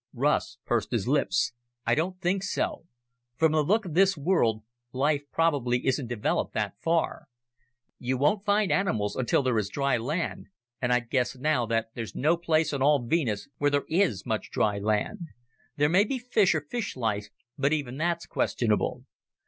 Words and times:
Russ 0.15 0.57
pursed 0.65 0.89
his 0.89 1.07
lips. 1.07 1.53
"I 1.85 1.93
don't 1.93 2.19
think 2.19 2.41
so. 2.41 2.87
From 3.37 3.51
the 3.51 3.61
look 3.61 3.85
of 3.85 3.93
this 3.93 4.17
world, 4.17 4.63
life 4.91 5.21
probably 5.31 5.85
isn't 5.85 6.07
developed 6.07 6.55
that 6.55 6.73
far. 6.81 7.27
You 7.99 8.17
won't 8.17 8.43
find 8.43 8.71
animals 8.71 9.15
until 9.15 9.43
there 9.43 9.59
is 9.59 9.69
dry 9.69 9.97
land 9.97 10.47
and 10.81 10.91
I'd 10.91 11.11
guess 11.11 11.35
now 11.35 11.67
that 11.67 11.91
there's 11.93 12.15
no 12.15 12.35
place 12.35 12.73
on 12.73 12.81
all 12.81 12.97
Venus 13.05 13.47
where 13.59 13.69
there 13.69 13.85
is 13.89 14.25
much 14.25 14.49
dry 14.49 14.79
land. 14.79 15.19
There 15.75 15.87
may 15.87 16.03
be 16.03 16.17
fish 16.17 16.55
or 16.55 16.61
fish 16.61 16.95
life, 16.97 17.27
but 17.55 17.71
even 17.71 17.97
that's 17.97 18.25
questionable. 18.25 19.03